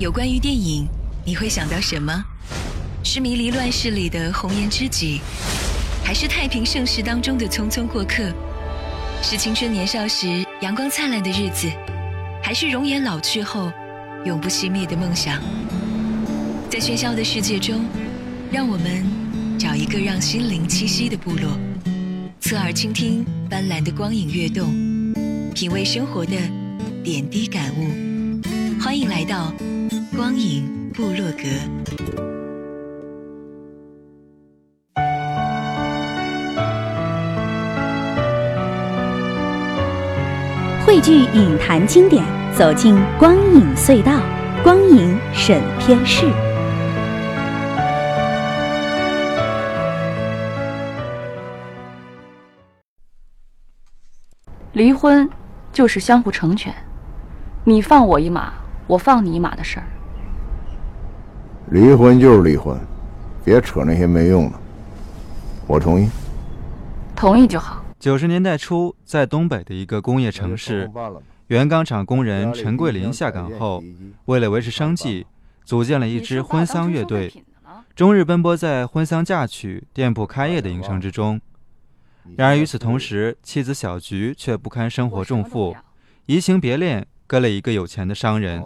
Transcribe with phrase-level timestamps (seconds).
[0.00, 0.88] 有关于电影，
[1.26, 2.24] 你会想到什么？
[3.04, 5.20] 是迷离乱世里的红颜知己，
[6.02, 8.32] 还是太平盛世当中的匆匆过客？
[9.22, 11.70] 是青春年少时阳光灿烂的日子，
[12.42, 13.70] 还是容颜老去后
[14.24, 15.38] 永不熄灭的梦想？
[16.70, 17.84] 在喧嚣的世界中，
[18.50, 19.04] 让我们
[19.58, 21.58] 找一个让心灵栖息的部落，
[22.40, 24.72] 侧耳倾听斑斓的光影跃动，
[25.52, 26.32] 品味生活的
[27.04, 28.09] 点滴感悟。
[28.90, 29.52] 欢迎来到。
[30.16, 31.44] 光影部落格，
[40.84, 44.20] 汇聚影坛经典，走进光影隧道，
[44.64, 46.28] 光影审片室。
[54.72, 55.30] 离婚
[55.72, 56.74] 就是相互成全，
[57.62, 58.52] 你放我一马，
[58.90, 59.86] 我放你一马的事儿。
[61.70, 62.76] 离婚就是离婚，
[63.44, 64.58] 别扯那些没用的。
[65.68, 66.08] 我同意，
[67.14, 67.84] 同意就好。
[68.00, 70.90] 九十年代初，在东北的一个工业城市，
[71.46, 73.80] 原钢厂工人陈桂林下岗后，
[74.24, 75.24] 为了维持生计，
[75.64, 77.32] 组建了一支婚丧乐队，
[77.94, 81.40] 终日奔波在婚丧嫁娶、店铺开业的营生之中。
[82.36, 85.76] 然而与此同时，妻子小菊却不堪生活重负，
[86.26, 88.60] 移情别恋，跟了一个有钱的商人。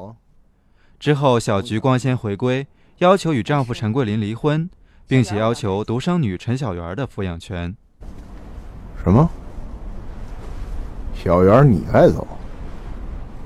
[1.05, 2.67] 之后，小菊光鲜回归。
[2.97, 4.67] 要求与丈夫陈桂林离婚，
[5.07, 7.77] 并且要求独生女陈小媛的抚养权。
[9.05, 9.29] 什么？
[11.15, 12.27] 小媛你带走？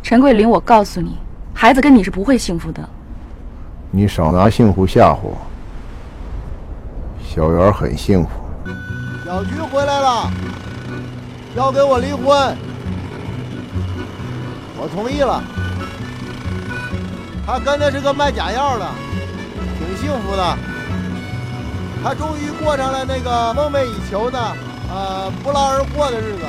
[0.05, 1.19] 陈桂林，我告诉你，
[1.53, 2.89] 孩子跟你是不会幸福的。
[3.91, 5.36] 你少拿幸福吓唬我。
[7.29, 8.31] 小媛很幸福。
[9.25, 10.31] 小菊回来了，
[11.56, 12.56] 要跟我离婚，
[14.81, 15.42] 我同意了。
[17.48, 18.86] 他跟的是个卖假药的。
[19.78, 20.58] 挺幸福的，
[22.05, 24.38] 他终于过上了那个梦寐以求的，
[24.92, 26.45] 呃，不劳而获的日子。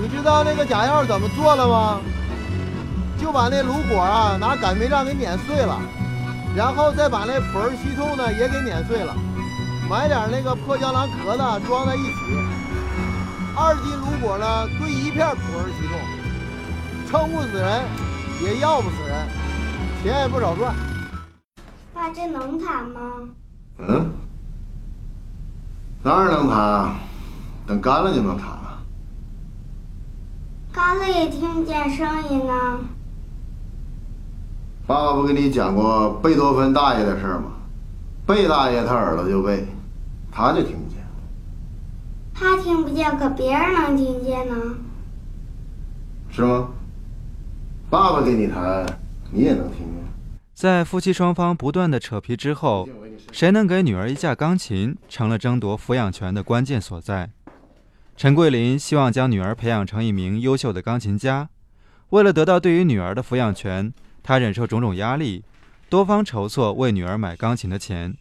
[0.00, 2.00] 你知道那个假药怎么做的吗？
[3.20, 5.76] 就把那卤果啊拿擀面杖给碾碎了，
[6.54, 9.12] 然后再把那普洱西痛呢也给碾碎了，
[9.90, 12.14] 买点那个破胶囊壳子装在一起，
[13.56, 15.98] 二斤卤果呢兑一片普洱西痛，
[17.08, 17.84] 撑不死人，
[18.42, 19.26] 也要不死人。
[20.02, 20.74] 钱也不少赚。
[21.94, 23.00] 爸，这能弹吗？
[23.78, 24.10] 嗯，
[26.02, 26.94] 当然能弹，
[27.66, 28.82] 等干了就能弹了。
[30.70, 32.78] 干了也听不见声音呢。
[34.86, 37.52] 爸爸不跟你讲过贝多芬大爷的事吗？
[38.26, 39.66] 贝大爷他耳朵就背，
[40.30, 40.98] 他就听不见。
[42.34, 44.54] 他听不见，可别人能听见呢。
[46.30, 46.68] 是吗？
[47.90, 48.84] 爸爸给你弹。
[49.30, 49.86] 你也能听见。
[50.54, 52.88] 在夫妻双方不断的扯皮之后，
[53.30, 57.30] 谁能给女儿一架钢琴，成了争夺抚养权的关键所在。
[58.16, 61.48] 陈桂林希望将女儿培养成一名优秀的钢琴家，
[62.10, 65.44] 为了得到对于女儿的抚养权，他忍受种种压力，
[65.88, 68.14] 多方筹措为女儿买钢琴的钱。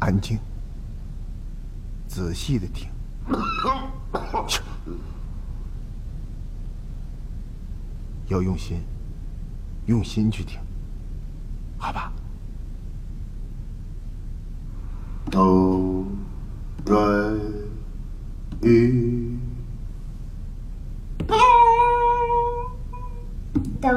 [0.00, 0.38] 安静，
[2.06, 2.88] 仔细的听。
[8.28, 8.82] 要用心。
[9.86, 10.60] 用心去听，
[11.78, 12.12] 好吧。
[15.30, 16.06] 哆
[16.84, 16.92] 来
[18.60, 19.38] 咪，
[23.80, 23.88] 噔，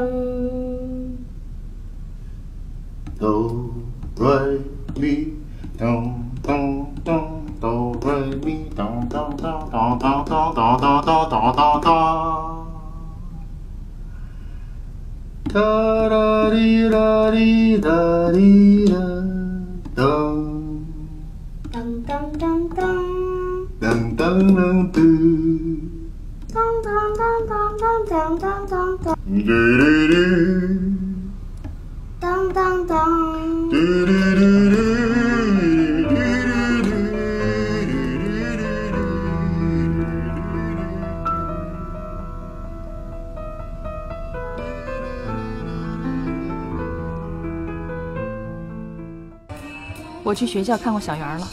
[3.19, 3.74] 哆
[4.18, 4.30] 来
[4.96, 5.34] 咪，
[5.78, 7.09] 噔噔噔，
[7.59, 8.08] 哆来
[8.46, 12.00] 咪，噔噔噔噔噔噔噔噔噔噔噔。
[15.53, 17.89] 哒啦哩啦哩哒
[18.31, 18.95] 哩啦，
[19.97, 20.06] 噔
[21.73, 21.75] 噔
[22.07, 22.79] 噔噔噔，
[23.81, 23.84] 噔
[24.16, 24.22] 噔
[24.56, 24.59] 噔
[24.91, 24.95] 嘟，
[26.53, 26.88] 噔噔
[27.19, 28.72] 噔噔噔噔噔
[29.03, 30.15] 噔，嘟嘟嘟，
[32.21, 32.24] 噔
[32.54, 32.57] 噔
[32.88, 32.89] 噔，
[33.69, 33.75] 嘟
[34.06, 34.09] 嘟
[34.39, 34.61] 嘟嘟。
[50.31, 51.48] 我去学校看过小圆了，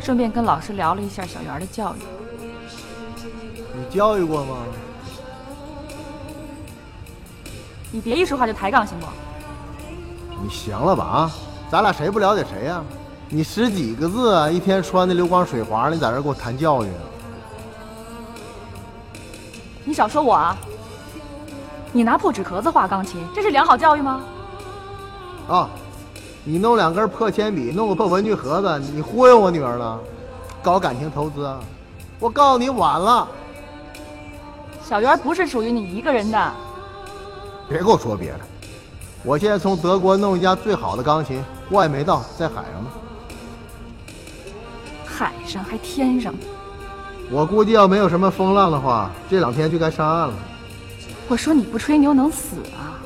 [0.00, 1.98] 顺便跟老师聊了一下小圆的教育。
[3.74, 4.56] 你教育过吗？
[7.92, 9.06] 你别一说话就抬杠行不？
[10.42, 11.30] 你行了吧啊！
[11.70, 12.82] 咱俩谁不了解谁呀？
[13.28, 16.88] 你十几个字啊，一天穿的流光水滑，你在这给我谈教育？
[19.84, 20.56] 你少说我啊！
[21.92, 24.22] 你拿破纸壳子画钢琴，这是良好教育吗？
[25.50, 25.68] 啊，
[26.44, 29.98] 你弄两根破铅笔，弄个破文具盒子，你忽悠我女儿呢？
[30.62, 31.60] 搞感情投资啊？
[32.18, 33.28] 我告诉你晚了。
[34.84, 36.52] 小圆不是属于你一个人的。
[37.68, 38.40] 别给我说别的，
[39.22, 42.90] 我现在从德国弄一架最好的钢琴，货还没到，在海上呢。
[45.04, 46.34] 海上还天上？
[47.30, 50.34] 我估计要没有什么风浪的话，这两天就该上岸了。
[51.28, 52.96] 我说你不吹牛能死啊？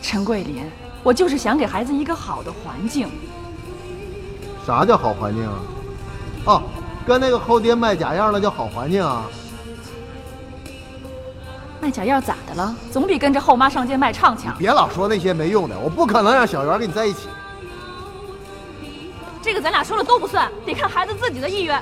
[0.00, 0.62] 陈桂林，
[1.06, 3.08] 我就是想给孩子一个好的环境。
[4.66, 5.54] 啥叫好环境啊？
[6.46, 6.62] 哦，
[7.06, 9.22] 跟那个后爹卖假药那叫好环境啊？
[11.80, 12.74] 卖假药咋的了？
[12.90, 14.52] 总比跟着后妈上街卖唱强。
[14.58, 17.28] 别老说那些没用的，我不可能让小圆跟你在一起。
[19.40, 21.80] 这个咱俩说了都不算，得看孩子自己的意愿。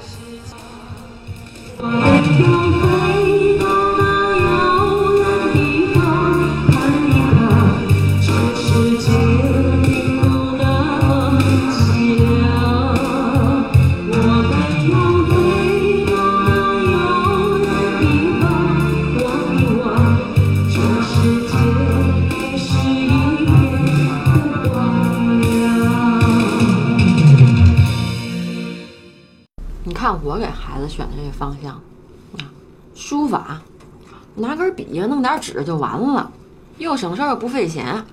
[35.34, 36.31] 点纸就完了，
[36.78, 38.04] 又省事儿又不费钱，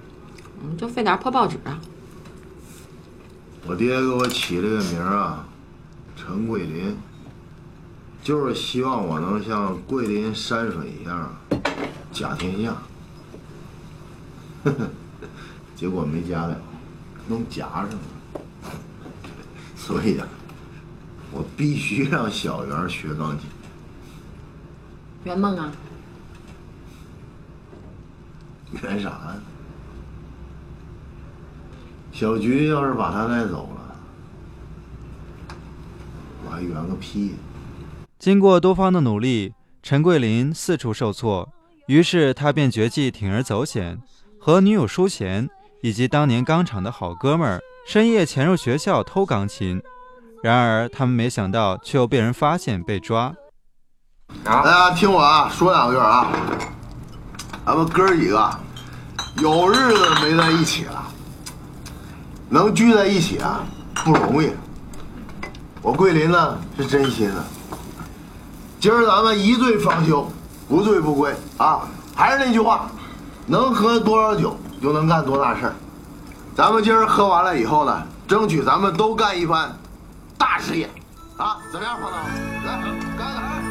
[0.64, 1.80] 嗯，就费点破报纸啊。
[3.68, 5.46] 我爹给我起了个名儿啊，
[6.16, 6.98] 陈桂林，
[8.24, 11.32] 就是希望我能像桂林山水一样，
[12.12, 12.76] 甲天下。
[14.64, 14.90] 呵呵，
[15.76, 16.58] 结果没夹了，
[17.28, 18.00] 弄夹上了，
[19.76, 20.28] 所以呀。
[21.34, 23.48] 我必须让小圆学钢琴，
[25.24, 25.72] 圆梦啊！
[28.74, 29.36] 圆啥呀？
[32.12, 33.96] 小菊要是把他带走了，
[36.46, 37.36] 我还圆个屁！
[38.20, 41.48] 经过多方的努力，陈桂林四处受挫，
[41.88, 43.98] 于是他便决计铤而走险，
[44.38, 45.50] 和女友淑贤
[45.82, 49.82] 以及当年钢厂的好哥们儿深夜潜入学校偷钢琴。
[50.44, 53.34] 然而，他们没想到，却又被人发现被抓。
[54.44, 56.32] 大家听我啊，说两句啊。
[57.72, 58.54] 咱们哥几个
[59.38, 61.02] 有日子没在一起了，
[62.50, 63.64] 能聚在一起啊
[64.04, 64.52] 不容易。
[65.82, 67.42] 我桂林呢是真心的。
[68.78, 70.30] 今儿咱们一醉方休，
[70.68, 71.88] 不醉不归啊！
[72.14, 72.92] 还是那句话，
[73.46, 75.74] 能喝多少酒就能干多大事儿。
[76.54, 79.74] 咱们今儿喝完了以后呢，争取咱们都干一番。
[80.38, 80.90] 大事业，
[81.38, 82.18] 啊，怎么样，黄导？
[82.18, 82.82] 来，
[83.18, 83.71] 干了！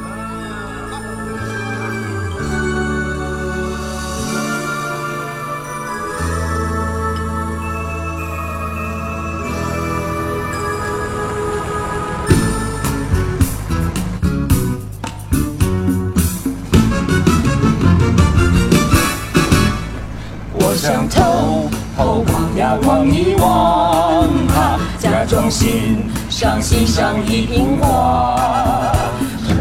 [25.50, 26.08] 心。
[26.30, 28.36] 上欣赏一瓶花，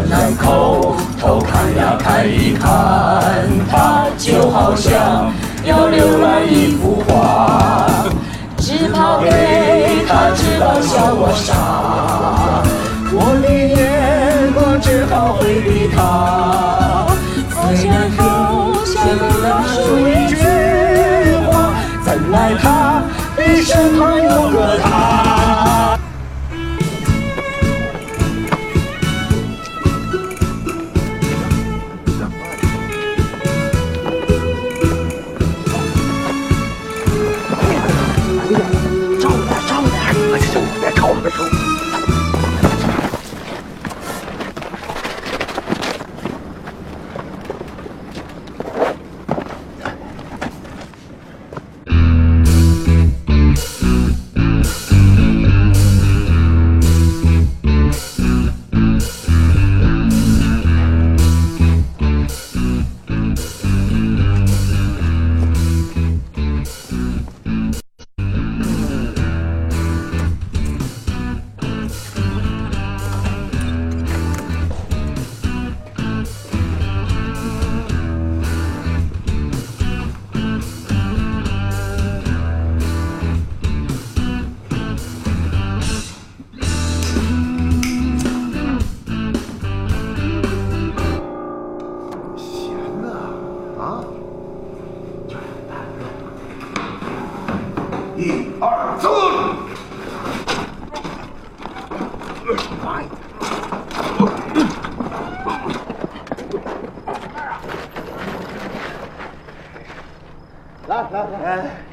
[0.09, 2.69] 然后偷看呀看一看，
[3.69, 5.33] 它就好像
[5.65, 8.05] 要浏览一幅画，
[8.57, 11.53] 只怕被他知道笑我傻，
[13.11, 16.38] 我的眼光只好回避他。
[98.19, 99.09] 一二走！
[110.89, 111.88] 来来来！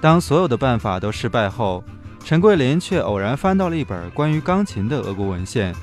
[0.00, 1.84] 当所有的办法都失败后，
[2.24, 5.74] 陈桂林却偶然翻到了一本关于钢琴的俄国文献。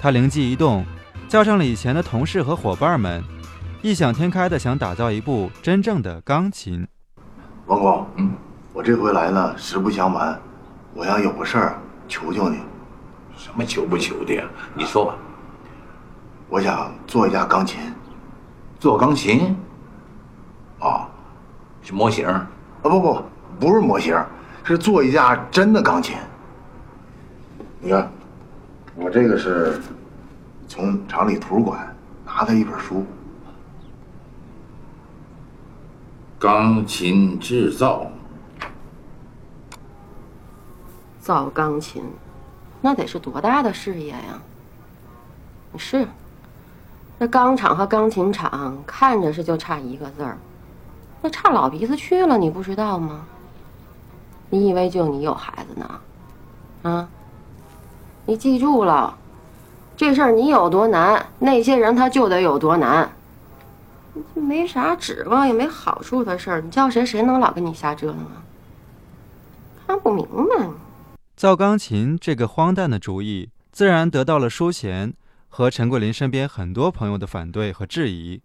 [0.00, 0.84] 他灵机一动，
[1.28, 3.22] 叫上了以前的同事和伙伴们，
[3.82, 6.86] 异想天开的想打造一部真正的钢琴。
[7.66, 8.32] 王工，嗯，
[8.72, 10.36] 我这回来呢，实不相瞒，
[10.92, 12.58] 我想有个事儿求求你。
[13.36, 14.44] 什么求不求的呀？
[14.74, 15.14] 你说吧。
[16.48, 17.80] 我想做一架钢琴。
[18.80, 19.56] 做钢琴？
[20.80, 21.06] 啊，
[21.80, 22.26] 是模型？
[22.26, 22.48] 啊
[22.82, 23.20] 不不，
[23.58, 24.16] 不是模型，
[24.64, 26.16] 是做一架真的钢琴。
[27.80, 28.10] 你看，
[28.94, 29.80] 我这个是
[30.68, 31.94] 从厂里图书馆
[32.24, 33.04] 拿的一本书。
[36.38, 38.06] 钢琴制造，
[41.18, 42.04] 造钢琴，
[42.82, 44.42] 那得是多大的事业呀！
[45.78, 46.06] 是，
[47.18, 50.36] 那钢厂和钢琴厂看着是就差一个字儿，
[51.22, 53.24] 那差老鼻子去了，你不知道吗？
[54.50, 56.00] 你以为就你有孩子呢？
[56.82, 57.08] 啊？
[58.26, 59.16] 你记住了，
[59.96, 63.10] 这事儿你有多难，那些人他就得有多难。
[64.34, 68.42] 没啥指望也没好处的事儿，你叫谁谁能老跟你瞎折腾啊？
[69.86, 70.68] 看不明白。
[71.36, 75.12] 造钢琴这个荒诞的主意，自然得到了淑贤
[75.48, 78.40] 和陈桂林身边很多朋友的反对和质疑。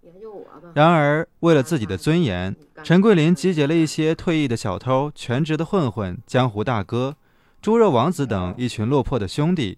[0.73, 7.15] 然而，为了自己的尊严，陈桂林集结了一些退役的小偷、全职的混混、江湖大哥、
[7.61, 9.77] 猪肉王子等一群落魄的兄弟，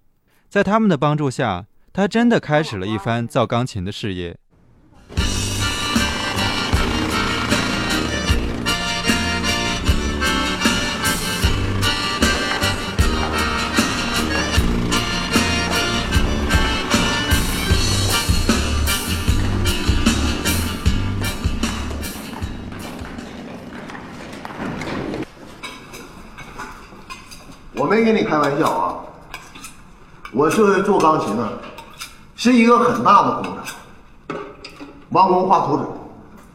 [0.49, 4.37] 在他们的帮助下，他真的开始了一番造钢琴的事业。
[27.93, 28.95] 没跟你开玩笑啊！
[30.31, 31.47] 我这做钢琴呢，
[32.35, 34.39] 是一个很大的工程。
[35.09, 35.83] 王工画图纸，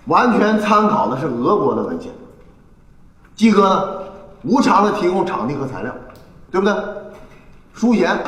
[0.07, 2.11] 完全参考的是俄国的文献。
[3.37, 3.85] 季哥呢，
[4.43, 5.95] 无偿的提供场地和材料，
[6.51, 6.75] 对不对？
[7.73, 8.21] 舒贤，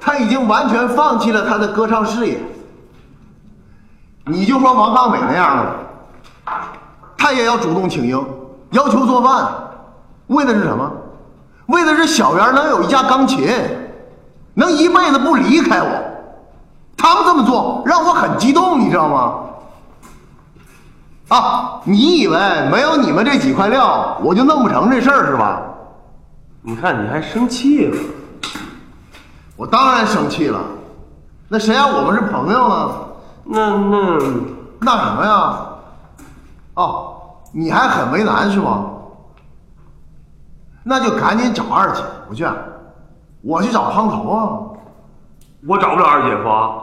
[0.00, 2.40] 他已经完全放弃了他的歌唱事业。
[4.24, 6.72] 你就说王大美那样的吧，
[7.18, 8.26] 他也要主动请缨，
[8.70, 9.52] 要求做饭，
[10.28, 10.90] 为的是什么？
[11.66, 13.48] 为的是小圆能有一架钢琴，
[14.54, 15.88] 能一辈子不离开我。
[16.96, 19.34] 他们这么做让我很激动，你知道吗？
[21.28, 22.38] 啊，你以为
[22.70, 25.62] 没有你们这几块料，我就弄不成这事儿是吧？
[26.62, 27.96] 你看你还生气了？
[29.56, 30.60] 我当然生气了。
[31.48, 32.90] 那谁让我们是朋友呢？
[33.44, 34.18] 那那
[34.80, 35.56] 那什么呀？
[36.74, 37.16] 哦，
[37.52, 38.86] 你还很为难是吗？
[40.84, 42.46] 那就赶紧找二姐夫去，
[43.40, 44.60] 我去找汤头啊！
[45.66, 46.74] 我找不了二姐夫啊！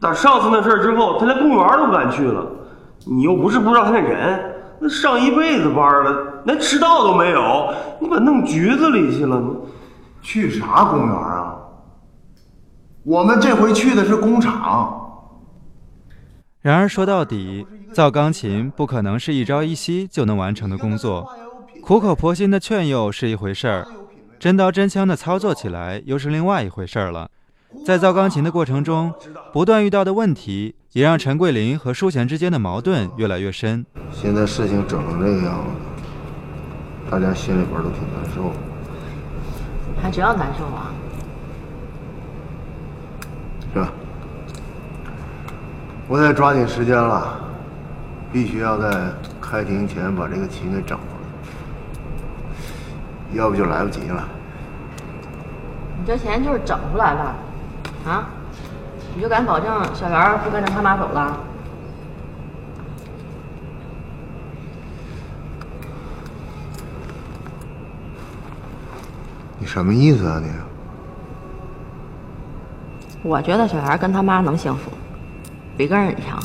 [0.00, 2.44] 打上次那事儿之后，他连公园都不敢去了。
[3.04, 9.38] 你又不是不知道他那人，那上一辈子班了，连迟到都没有，你把弄局子里去了。
[9.38, 9.54] 你
[10.22, 11.54] 去啥公园啊？
[13.04, 15.02] 我们这回去的是工厂。
[16.62, 21.30] 然而说到底，造钢琴不可能是一朝一夕就能完成的工作。
[21.86, 23.86] 苦口婆心的劝诱是一回事儿，
[24.40, 27.30] 真刀真枪的操作起来又是另外一回事儿了。
[27.84, 29.14] 在造钢琴的过程中，
[29.52, 33.86] 不断遇到的问题，也让陈桂林和舒贤之间的矛盾越来越深。
[34.10, 35.70] 现在事情整成这个样子，
[37.08, 38.50] 大家心里边都挺难受。
[40.02, 40.92] 还只要难受啊？
[43.72, 43.92] 是吧？
[46.08, 47.40] 我得抓紧时间了，
[48.32, 51.15] 必须要在开庭前把这个琴给整回来，
[53.36, 54.28] 要不就来不及了。
[55.98, 57.34] 你这钱就是整出来了，
[58.06, 58.28] 啊？
[59.14, 61.38] 你就敢保证小袁不跟着他妈走了？
[69.58, 70.50] 你什么意思啊你？
[73.22, 74.90] 我觉得小袁跟他妈能幸福，
[75.76, 76.38] 比跟人强。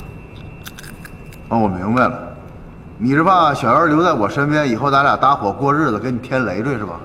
[1.50, 2.31] 哦，我明白了，
[3.04, 7.00] 你是怕小袁留在我身边，以后咱俩搭伙过日子，给你添累赘是吧？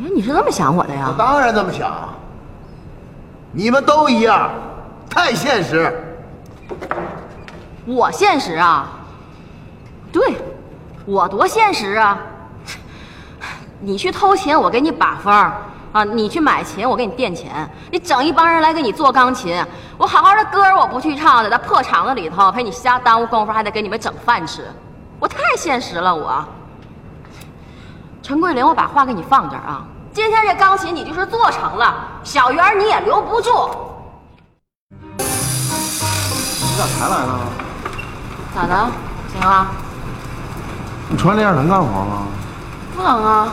[0.00, 1.08] 哎，你是这么想我的呀？
[1.08, 1.92] 我当然这么想。
[3.52, 4.50] 你们都一样，
[5.10, 5.92] 太现实。
[7.84, 8.88] 我现实啊？
[10.10, 10.38] 对，
[11.04, 12.18] 我多现实啊！
[13.78, 15.52] 你去偷钱，我给你把风
[15.92, 16.04] 啊！
[16.04, 17.68] 你去买琴，我给你垫钱。
[17.90, 19.64] 你整一帮人来给你做钢琴，
[19.96, 24.64] 我好好的歌我不去唱，在那破厂子里头陪你瞎耽误功夫，还得给你们整饭吃。
[25.18, 26.44] 我太现实了，我。
[28.22, 29.84] 陈桂林，我把话给你放这儿啊！
[30.12, 33.50] 今天这钢琴你就是做成了，小圆你也留不住。
[34.98, 35.16] 你
[36.76, 37.38] 咋才来呢？
[38.54, 38.88] 咋的？
[39.32, 39.68] 行啊？
[41.08, 42.26] 你穿这样能干活吗？
[42.96, 43.52] 不能啊。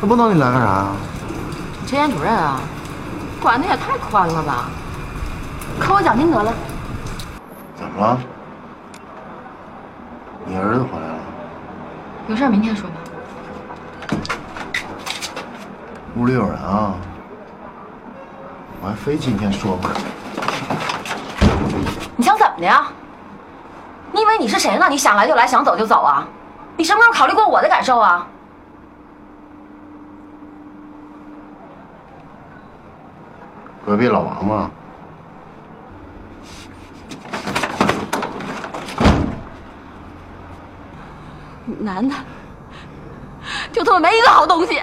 [0.00, 0.86] 那不能你来干啥呀？
[1.92, 2.58] 陈研主任啊，
[3.38, 4.70] 管的也太宽了吧？
[5.78, 6.50] 扣我奖金得了。
[7.76, 8.18] 怎么了？
[10.46, 11.18] 你儿子回来了？
[12.28, 12.96] 有事明天说吧。
[16.16, 16.94] 屋里有人啊？
[18.80, 19.94] 我还非今天说不可。
[22.16, 22.86] 你想怎么的呀？
[24.12, 24.86] 你以为你是谁呢？
[24.88, 26.26] 你想来就来，想走就走啊？
[26.74, 28.26] 你什么时候考虑过我的感受啊？
[33.84, 34.70] 隔壁老王吗？
[41.80, 42.14] 男的，
[43.72, 44.80] 就他妈没一个好东西。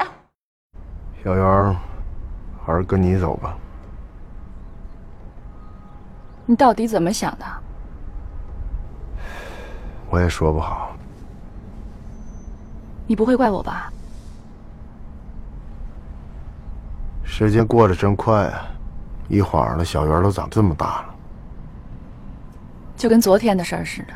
[1.23, 1.77] 小袁，
[2.65, 3.55] 还是跟你走吧。
[6.45, 7.45] 你到底怎么想的？
[10.09, 10.91] 我也说不好。
[13.07, 13.91] 你不会怪我吧？
[17.23, 18.67] 时间过得真快啊！
[19.29, 21.15] 一晃儿的，小圆都长这么大了，
[22.97, 24.13] 就跟昨天的事儿似的。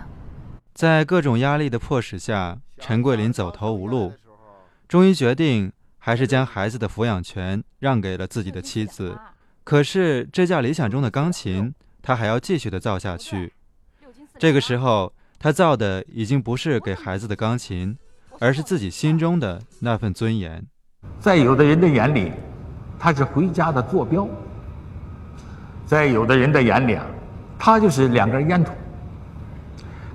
[0.73, 4.11] 在各种压力的迫使下，陈桂林走投无路，
[4.87, 9.15] 终于决定还是将孩子的抚养权让给了自己的妻子。
[9.63, 13.53] 可是这架理想中的钢琴，他还要继续的造下去。
[14.39, 17.95] 这个时候，他造的已经不是给孩子的钢琴，
[18.39, 20.65] 而是自己心中的那份尊严。
[21.19, 22.31] 在有的人的眼里，
[22.97, 24.25] 他是回家的坐标；
[25.85, 27.05] 在有的人的眼里啊，
[27.59, 28.73] 他就是两根烟筒。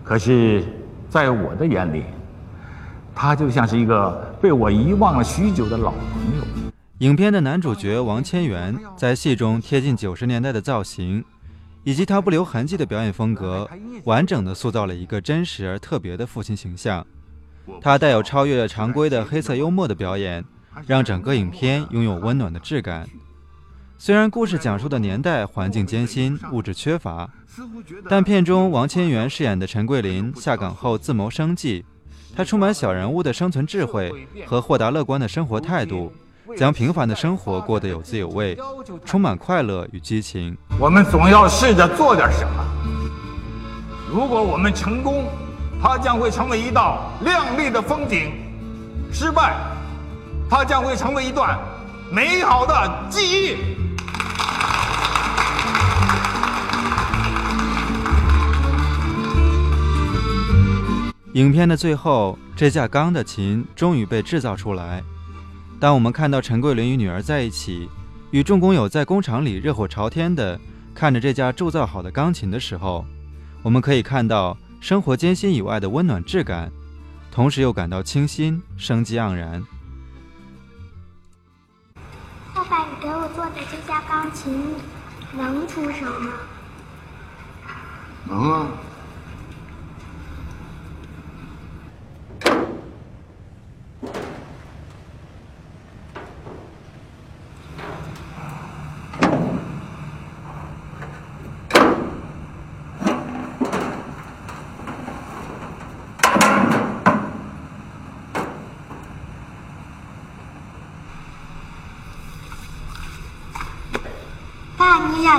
[0.03, 0.65] 可是，
[1.11, 2.05] 在我的眼里，
[3.15, 6.45] 他就像是一个被我遗忘了许久的老朋友。
[6.99, 11.25] 影片的男主角王千源在戏中贴近九十年代的造型，
[11.85, 13.69] 以及他不留痕迹的表演风格，
[14.05, 17.07] 完整的塑造了一个真实而特别的父亲形象。
[17.81, 20.43] 他带有超越常规的黑色幽默的表演，
[20.87, 23.07] 让整个影片拥有温暖的质感。
[24.01, 27.29] 虽然故事讲述的年代环境艰辛，物质缺乏，
[28.09, 31.85] 但片中王千源饰演的陈桂林下岗后自谋生计，
[32.37, 34.13] 他充满小人物的生存智慧
[34.47, 36.13] 和豁达乐观的生活态度，
[36.57, 38.57] 将平凡的生活过得有滋有味，
[39.05, 40.57] 充满快乐与激情。
[40.79, 42.65] 我们总要试着做点什么。
[44.09, 45.25] 如果我们成功，
[45.83, 48.31] 它将会成为一道亮丽的风景；
[49.13, 49.57] 失败，
[50.49, 51.59] 它将会成为一段
[52.13, 53.78] 美好的记忆。
[61.39, 65.05] 影片的最后，这架钢的琴终于被制造出来。
[65.79, 67.89] 当我们看到陈桂林与女儿在一起，
[68.33, 70.59] 与众工友在工厂里热火朝天的
[70.93, 73.07] 看着这架铸造好的钢琴的时候，
[73.63, 76.73] 我们可以看到生活艰辛以外的温暖质感，
[77.31, 79.65] 同时又感到清新、生机盎然。
[82.53, 84.75] 爸爸，你给我做的这架钢琴
[85.33, 86.33] 能出声吗？
[88.27, 88.67] 能啊。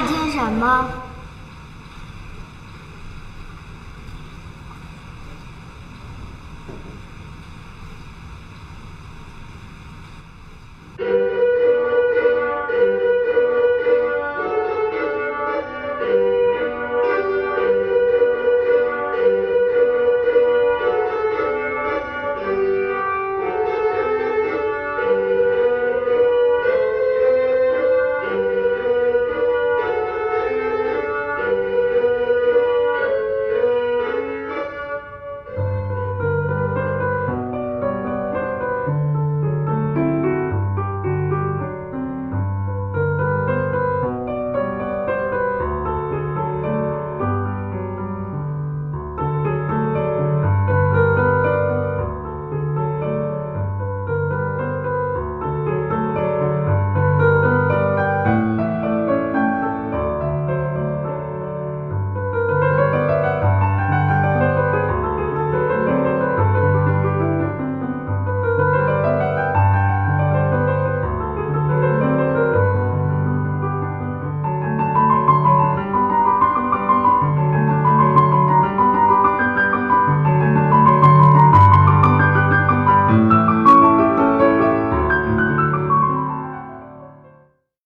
[0.01, 0.98] 你见什么？